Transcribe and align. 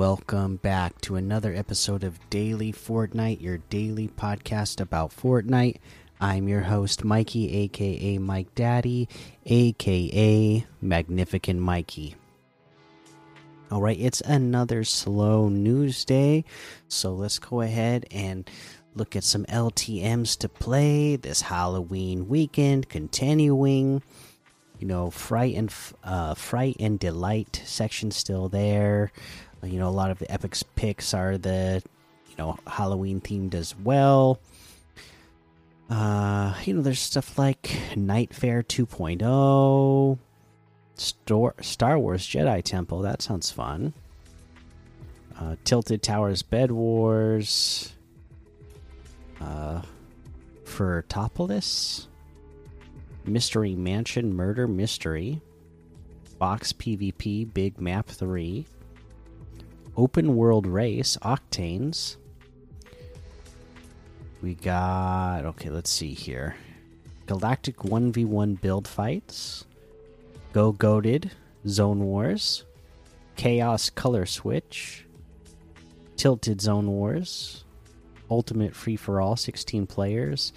Welcome 0.00 0.56
back 0.56 0.98
to 1.02 1.16
another 1.16 1.54
episode 1.54 2.04
of 2.04 2.18
Daily 2.30 2.72
Fortnite, 2.72 3.42
your 3.42 3.58
daily 3.58 4.08
podcast 4.08 4.80
about 4.80 5.10
Fortnite. 5.10 5.76
I'm 6.18 6.48
your 6.48 6.62
host, 6.62 7.04
Mikey, 7.04 7.54
aka 7.54 8.16
Mike 8.16 8.54
Daddy, 8.54 9.10
aka 9.44 10.66
Magnificent 10.80 11.60
Mikey. 11.60 12.14
All 13.70 13.82
right, 13.82 14.00
it's 14.00 14.22
another 14.22 14.84
slow 14.84 15.50
news 15.50 16.06
day, 16.06 16.46
so 16.88 17.12
let's 17.12 17.38
go 17.38 17.60
ahead 17.60 18.06
and 18.10 18.48
look 18.94 19.14
at 19.14 19.22
some 19.22 19.44
LTMs 19.44 20.38
to 20.38 20.48
play 20.48 21.16
this 21.16 21.42
Halloween 21.42 22.26
weekend. 22.26 22.88
Continuing, 22.88 24.02
you 24.80 24.86
know, 24.86 25.10
fright 25.10 25.54
and 25.54 25.72
uh, 26.02 26.34
fright 26.34 26.76
and 26.80 26.98
delight 26.98 27.62
section 27.64 28.10
still 28.10 28.48
there. 28.48 29.12
You 29.62 29.78
know, 29.78 29.88
a 29.88 29.90
lot 29.90 30.10
of 30.10 30.18
the 30.18 30.30
epics 30.30 30.62
picks 30.62 31.12
are 31.12 31.36
the 31.36 31.82
you 32.28 32.34
know 32.38 32.58
Halloween 32.66 33.20
themed 33.20 33.54
as 33.54 33.76
well. 33.76 34.40
Uh, 35.90 36.54
you 36.64 36.72
know, 36.72 36.82
there's 36.82 37.00
stuff 37.00 37.36
like 37.38 37.76
Night 37.96 38.32
Fair 38.32 38.62
2.0, 38.62 40.18
Star 40.94 41.54
Star 41.60 41.98
Wars 41.98 42.26
Jedi 42.26 42.62
Temple. 42.62 43.00
That 43.00 43.20
sounds 43.20 43.50
fun. 43.50 43.92
Uh, 45.38 45.56
Tilted 45.64 46.02
Towers 46.02 46.42
Bed 46.42 46.70
Wars. 46.70 47.92
Uh, 49.40 49.82
for 50.64 51.04
Topolis. 51.08 52.06
Mystery 53.24 53.74
Mansion 53.74 54.34
Murder 54.34 54.66
Mystery. 54.66 55.40
Box 56.38 56.72
PvP 56.72 57.52
Big 57.52 57.80
Map 57.80 58.08
3. 58.08 58.66
Open 59.96 60.36
World 60.36 60.66
Race 60.66 61.18
Octanes. 61.22 62.16
We 64.42 64.54
got. 64.54 65.44
Okay, 65.44 65.68
let's 65.68 65.90
see 65.90 66.14
here. 66.14 66.56
Galactic 67.26 67.76
1v1 67.78 68.60
build 68.60 68.88
fights. 68.88 69.66
Go 70.52 70.72
Goated 70.72 71.30
Zone 71.68 72.00
Wars. 72.00 72.64
Chaos 73.36 73.90
Color 73.90 74.26
Switch. 74.26 75.06
Tilted 76.16 76.60
Zone 76.60 76.88
Wars. 76.88 77.64
Ultimate 78.30 78.74
Free 78.74 78.96
for 78.96 79.20
All 79.20 79.36
16 79.36 79.86
players. 79.86 80.52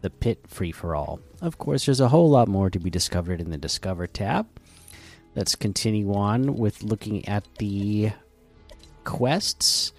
The 0.00 0.10
Pit 0.10 0.40
Free 0.46 0.72
for 0.72 0.94
All. 0.94 1.20
Of 1.40 1.58
course, 1.58 1.86
there's 1.86 2.00
a 2.00 2.08
whole 2.08 2.30
lot 2.30 2.48
more 2.48 2.70
to 2.70 2.78
be 2.78 2.90
discovered 2.90 3.40
in 3.40 3.50
the 3.50 3.58
Discover 3.58 4.06
tab. 4.06 4.46
Let's 5.34 5.54
continue 5.54 6.12
on 6.14 6.56
with 6.56 6.82
looking 6.82 7.26
at 7.28 7.44
the 7.58 8.12
quests. 9.04 9.92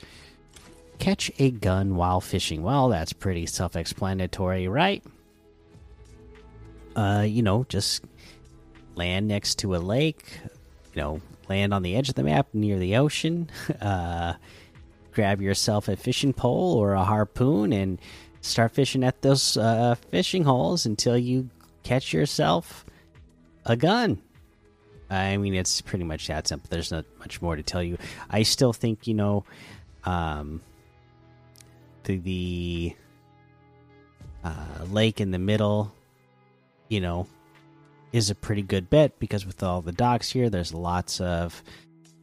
Catch 0.99 1.31
a 1.39 1.51
gun 1.51 1.95
while 1.95 2.19
fishing. 2.19 2.61
Well, 2.61 2.89
that's 2.89 3.13
pretty 3.13 3.45
self 3.45 3.75
explanatory, 3.75 4.67
right? 4.67 5.03
Uh, 6.95 7.23
you 7.25 7.41
know, 7.41 7.65
just 7.69 8.03
land 8.95 9.27
next 9.27 9.59
to 9.59 9.75
a 9.75 9.77
lake, 9.77 10.39
you 10.93 11.01
know, 11.01 11.21
land 11.47 11.73
on 11.73 11.83
the 11.83 11.95
edge 11.95 12.09
of 12.09 12.15
the 12.15 12.23
map 12.23 12.47
near 12.53 12.77
the 12.77 12.97
ocean, 12.97 13.49
uh, 13.81 14.33
grab 15.13 15.41
yourself 15.41 15.87
a 15.87 15.95
fishing 15.95 16.33
pole 16.33 16.75
or 16.75 16.93
a 16.93 17.03
harpoon 17.03 17.71
and 17.71 17.99
start 18.41 18.71
fishing 18.71 19.03
at 19.03 19.21
those 19.21 19.57
uh, 19.57 19.95
fishing 20.09 20.43
holes 20.43 20.85
until 20.85 21.17
you 21.17 21.49
catch 21.83 22.13
yourself 22.13 22.85
a 23.65 23.75
gun. 23.75 24.21
I 25.09 25.37
mean, 25.37 25.55
it's 25.55 25.81
pretty 25.81 26.03
much 26.03 26.27
that 26.27 26.47
simple. 26.47 26.67
There's 26.69 26.91
not 26.91 27.05
much 27.19 27.41
more 27.41 27.55
to 27.55 27.63
tell 27.63 27.81
you. 27.81 27.97
I 28.29 28.43
still 28.43 28.73
think, 28.73 29.07
you 29.07 29.15
know, 29.15 29.43
um, 30.03 30.61
the, 32.03 32.17
the 32.17 32.95
uh, 34.43 34.85
lake 34.91 35.19
in 35.19 35.31
the 35.31 35.39
middle, 35.39 35.93
you 36.89 37.01
know, 37.01 37.27
is 38.11 38.29
a 38.29 38.35
pretty 38.35 38.61
good 38.61 38.89
bet 38.89 39.19
because 39.19 39.45
with 39.45 39.61
all 39.63 39.81
the 39.81 39.91
docks 39.91 40.29
here, 40.29 40.49
there's 40.49 40.73
lots 40.73 41.19
of 41.21 41.63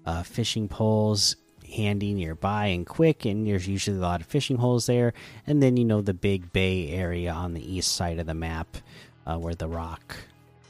uh, 0.05 0.23
fishing 0.23 0.69
poles 0.69 1.37
handy 1.75 2.15
nearby 2.15 2.67
and 2.67 2.87
quick, 2.87 3.25
and 3.25 3.47
there's 3.47 3.69
usually 3.69 3.97
a 3.97 4.01
lot 4.01 4.21
of 4.21 4.27
fishing 4.27 4.57
holes 4.57 4.87
there. 4.87 5.13
And 5.47 5.63
then, 5.63 5.77
you 5.77 5.85
know, 5.85 6.01
the 6.01 6.15
big 6.15 6.53
bay 6.53 6.91
area 6.91 7.33
on 7.33 7.55
the 7.55 7.75
east 7.75 7.95
side 7.95 8.19
of 8.19 8.27
the 8.27 8.35
map 8.35 8.77
uh, 9.27 9.37
where 9.39 9.55
the 9.55 9.69
rock, 9.69 10.17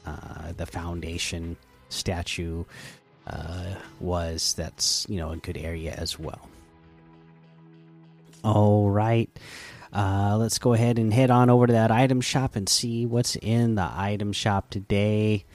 uh, 0.05 0.51
the 0.55 0.65
foundation 0.65 1.57
statue 1.89 2.63
uh, 3.27 3.75
was. 3.99 4.53
That's, 4.53 5.05
you 5.09 5.17
know, 5.17 5.31
a 5.31 5.37
good 5.37 5.57
area 5.57 5.93
as 5.97 6.19
well. 6.19 6.49
All 8.43 8.89
right. 8.89 9.29
Uh, 9.93 10.37
let's 10.37 10.59
go 10.59 10.73
ahead 10.73 10.99
and 10.99 11.13
head 11.13 11.31
on 11.31 11.49
over 11.49 11.65
to 11.65 11.73
that 11.73 11.91
item 11.91 12.21
shop 12.21 12.55
and 12.55 12.67
see 12.67 13.05
what's 13.05 13.35
in 13.37 13.75
the 13.75 13.89
item 13.93 14.33
shop 14.33 14.69
today. 14.69 15.45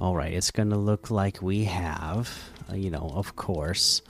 All 0.00 0.14
right, 0.14 0.32
it's 0.32 0.52
going 0.52 0.70
to 0.70 0.76
look 0.76 1.10
like 1.10 1.42
we 1.42 1.64
have, 1.64 2.30
uh, 2.70 2.76
you 2.76 2.88
know, 2.88 3.10
of 3.14 3.34
course, 3.34 4.00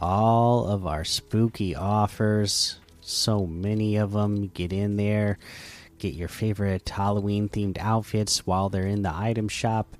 all 0.00 0.66
of 0.66 0.86
our 0.88 1.04
spooky 1.04 1.76
offers. 1.76 2.80
So 3.00 3.46
many 3.46 3.94
of 3.94 4.10
them. 4.10 4.48
Get 4.48 4.72
in 4.72 4.96
there, 4.96 5.38
get 6.00 6.14
your 6.14 6.26
favorite 6.26 6.88
Halloween 6.88 7.48
themed 7.48 7.78
outfits 7.78 8.44
while 8.44 8.70
they're 8.70 8.88
in 8.88 9.02
the 9.02 9.14
item 9.14 9.46
shop. 9.46 9.96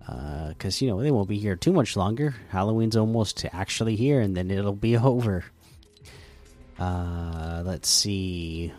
Because, 0.00 0.82
uh, 0.82 0.84
you 0.84 0.90
know, 0.90 1.00
they 1.00 1.10
won't 1.10 1.30
be 1.30 1.38
here 1.38 1.56
too 1.56 1.72
much 1.72 1.96
longer. 1.96 2.34
Halloween's 2.50 2.96
almost 2.96 3.46
actually 3.54 3.96
here, 3.96 4.20
and 4.20 4.36
then 4.36 4.50
it'll 4.50 4.74
be 4.74 4.96
over. 4.98 5.46
Uh, 6.78 7.62
let's 7.64 7.88
see. 7.88 8.70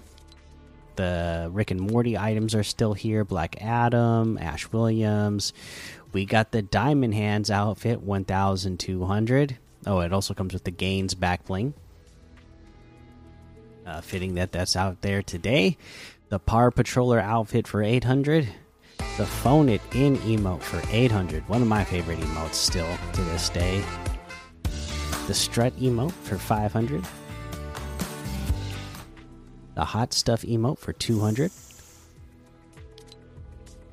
The 0.96 1.50
Rick 1.52 1.72
and 1.72 1.80
Morty 1.80 2.18
items 2.18 2.54
are 2.56 2.64
still 2.64 2.94
here. 2.94 3.24
Black 3.24 3.62
Adam, 3.62 4.38
Ash 4.38 4.72
Williams. 4.72 5.54
We 6.14 6.26
got 6.26 6.52
the 6.52 6.62
Diamond 6.62 7.14
Hands 7.14 7.50
outfit, 7.50 8.02
1,200. 8.02 9.58
Oh, 9.88 10.00
it 10.00 10.14
also 10.14 10.34
comes 10.34 10.54
with 10.54 10.64
the 10.64 10.72
Gains 10.72 11.14
back 11.14 11.46
bling. 11.46 11.74
Uh, 13.86 14.02
fitting 14.02 14.36
that 14.36 14.52
that's 14.52 14.76
out 14.76 15.02
there 15.02 15.22
today. 15.22 15.78
The 16.30 16.40
Power 16.40 16.72
Patroller 16.72 17.22
outfit 17.22 17.68
for 17.68 17.82
800. 17.82 18.48
The 19.18 19.26
Phone 19.26 19.70
It 19.70 19.82
In 19.94 20.18
emote 20.18 20.62
for 20.62 20.82
800. 20.92 21.48
One 21.50 21.62
of 21.62 21.68
my 21.68 21.84
favorite 21.84 22.20
emotes 22.20 22.54
still 22.54 22.98
to 23.14 23.22
this 23.24 23.50
day. 23.50 23.84
The 25.28 25.34
Strut 25.34 25.76
emote 25.78 26.12
for 26.12 26.38
500 26.38 27.06
the 29.76 29.86
hot 29.86 30.14
stuff 30.14 30.42
emote 30.44 30.80
for 30.80 30.94
200 30.94 31.52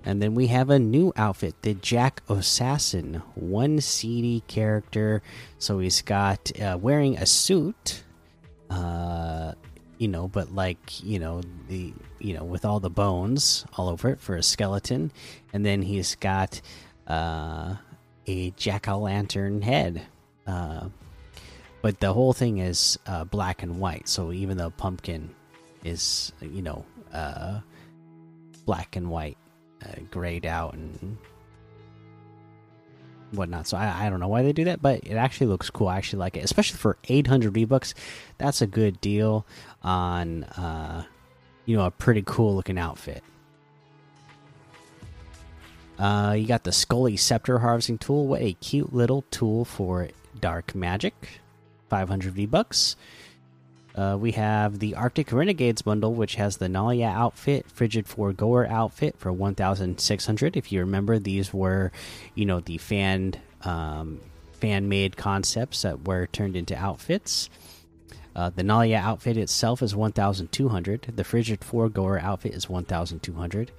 and 0.08 0.22
then 0.22 0.34
we 0.34 0.46
have 0.46 0.70
a 0.70 0.78
new 0.78 1.12
outfit 1.16 1.54
the 1.60 1.74
jack 1.74 2.22
assassin 2.30 3.22
one 3.34 3.78
cd 3.78 4.42
character. 4.46 5.22
So 5.58 5.80
he's 5.80 6.00
got 6.00 6.50
uh, 6.58 6.78
wearing 6.80 7.18
a 7.18 7.26
suit 7.26 8.04
uh 8.70 9.52
you 9.96 10.08
know 10.08 10.28
but 10.28 10.54
like 10.54 11.02
you 11.02 11.18
know 11.18 11.40
the 11.68 11.92
you 12.18 12.34
know 12.34 12.44
with 12.44 12.64
all 12.66 12.80
the 12.80 12.90
bones 12.90 13.64
all 13.76 13.88
over 13.90 14.08
it 14.08 14.20
for 14.20 14.34
a 14.36 14.42
skeleton. 14.42 15.12
And 15.52 15.64
then 15.64 15.82
he's 15.82 16.14
got 16.14 16.62
uh 17.06 17.76
a 18.26 18.50
jack-o'-lantern 18.52 19.62
head 19.62 20.06
uh 20.46 20.88
but 21.82 22.00
the 22.00 22.12
whole 22.14 22.32
thing 22.32 22.58
is 22.58 22.98
uh, 23.06 23.24
black 23.24 23.62
and 23.62 23.78
white. 23.78 24.08
So 24.08 24.32
even 24.32 24.56
the 24.56 24.70
pumpkin 24.70 25.34
is 25.88 26.32
you 26.40 26.62
know 26.62 26.84
uh, 27.12 27.60
black 28.66 28.96
and 28.96 29.10
white, 29.10 29.38
uh, 29.84 30.00
grayed 30.10 30.46
out 30.46 30.74
and 30.74 31.16
whatnot. 33.32 33.66
So 33.66 33.76
I, 33.76 34.06
I 34.06 34.10
don't 34.10 34.20
know 34.20 34.28
why 34.28 34.42
they 34.42 34.52
do 34.52 34.64
that, 34.64 34.82
but 34.82 35.00
it 35.04 35.14
actually 35.14 35.48
looks 35.48 35.70
cool. 35.70 35.88
I 35.88 35.96
actually 35.96 36.20
like 36.20 36.36
it, 36.36 36.44
especially 36.44 36.78
for 36.78 36.98
800 37.08 37.52
V 37.52 37.64
bucks. 37.64 37.94
That's 38.38 38.62
a 38.62 38.66
good 38.66 39.00
deal 39.00 39.46
on 39.82 40.44
uh, 40.44 41.04
you 41.64 41.76
know 41.76 41.86
a 41.86 41.90
pretty 41.90 42.22
cool 42.24 42.54
looking 42.54 42.78
outfit. 42.78 43.22
Uh, 45.98 46.36
you 46.38 46.46
got 46.46 46.62
the 46.62 46.70
Scully 46.70 47.16
Scepter 47.16 47.58
Harvesting 47.58 47.98
Tool. 47.98 48.28
What 48.28 48.40
a 48.40 48.52
cute 48.52 48.94
little 48.94 49.22
tool 49.30 49.64
for 49.64 50.08
dark 50.38 50.74
magic. 50.74 51.40
500 51.88 52.34
V 52.34 52.46
bucks. 52.46 52.96
Uh, 53.94 54.16
we 54.18 54.32
have 54.32 54.78
the 54.78 54.94
Arctic 54.94 55.32
Renegades 55.32 55.82
bundle, 55.82 56.14
which 56.14 56.36
has 56.36 56.58
the 56.58 56.68
Nalia 56.68 57.12
outfit, 57.12 57.66
Frigid 57.70 58.06
Foregoer 58.06 58.66
outfit 58.66 59.16
for 59.18 59.32
1,600. 59.32 60.56
If 60.56 60.70
you 60.70 60.80
remember, 60.80 61.18
these 61.18 61.52
were, 61.52 61.90
you 62.34 62.46
know, 62.46 62.60
the 62.60 62.78
fan 62.78 63.34
um, 63.62 64.20
fan 64.52 64.88
made 64.88 65.16
concepts 65.16 65.82
that 65.82 66.06
were 66.06 66.26
turned 66.26 66.56
into 66.56 66.76
outfits. 66.76 67.48
Uh, 68.36 68.50
the 68.50 68.62
Nalia 68.62 68.98
outfit 68.98 69.36
itself 69.36 69.82
is 69.82 69.96
1,200. 69.96 71.12
The 71.16 71.24
Frigid 71.24 71.64
Foregoer 71.64 72.20
outfit 72.20 72.54
is 72.54 72.68
1,200. 72.68 73.72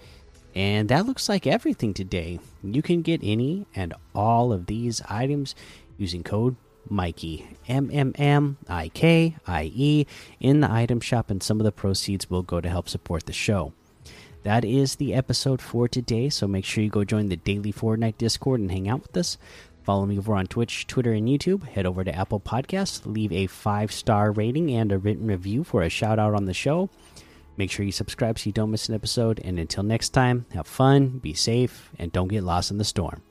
And 0.56 0.90
that 0.90 1.06
looks 1.06 1.30
like 1.30 1.48
everything 1.48 1.94
today. 1.94 2.40
You 2.64 2.82
can 2.82 3.02
get 3.02 3.22
any 3.24 3.68
and 3.76 3.94
all 4.14 4.52
of 4.52 4.66
these 4.66 5.02
items 5.08 5.56
using 5.98 6.24
code 6.24 6.56
Mikey 6.88 7.58
M 7.68 7.90
M 7.92 8.14
M 8.18 8.58
I 8.68 8.90
K 8.90 9.36
I 9.46 9.72
E 9.74 10.06
in 10.40 10.60
the 10.62 10.72
item 10.72 11.00
shop, 11.00 11.30
and 11.30 11.42
some 11.42 11.60
of 11.60 11.66
the 11.66 11.72
proceeds 11.72 12.30
will 12.30 12.44
go 12.44 12.62
to 12.62 12.70
help 12.70 12.90
support 12.90 13.26
the 13.26 13.34
show. 13.34 13.74
That 14.44 14.64
is 14.64 14.96
the 14.96 15.14
episode 15.14 15.62
for 15.62 15.88
today, 15.88 16.30
so 16.30 16.48
make 16.48 16.66
sure 16.66 16.84
you 16.84 16.90
go 16.90 17.04
join 17.04 17.28
the 17.28 17.36
daily 17.36 17.74
Fortnite 17.74 18.18
Discord 18.18 18.62
and 18.62 18.72
hang 18.72 18.88
out 18.88 19.02
with 19.02 19.18
us. 19.18 19.38
Follow 19.84 20.06
me 20.06 20.18
over 20.18 20.36
on 20.36 20.48
Twitch, 20.48 20.88
Twitter, 20.88 21.12
and 21.12 21.28
YouTube. 21.28 21.68
Head 21.68 21.86
over 21.86 22.04
to 22.04 22.16
Apple 22.16 22.40
Podcasts, 22.40 23.06
leave 23.06 23.34
a 23.34 23.48
five 23.48 23.92
star 23.92 24.32
rating 24.32 24.72
and 24.72 24.92
a 24.92 24.98
written 24.98 25.28
review 25.28 25.64
for 25.64 25.82
a 25.82 25.90
shout 25.90 26.20
out 26.20 26.36
on 26.36 26.46
the 26.46 26.54
show. 26.54 26.90
Make 27.58 27.72
sure 27.72 27.86
you 27.86 27.92
subscribe 27.92 28.40
so 28.40 28.46
you 28.46 28.54
don't 28.54 28.72
miss 28.72 28.88
an 28.88 28.96
episode. 28.96 29.42
And 29.44 29.60
until 29.60 29.84
next 29.84 30.10
time, 30.10 30.46
have 30.54 30.68
fun, 30.68 31.20
be 31.20 31.34
safe, 31.34 31.90
and 32.00 32.12
don't 32.12 32.30
get 32.30 32.44
lost 32.44 32.72
in 32.72 32.78
the 32.78 32.86
storm. 32.86 33.22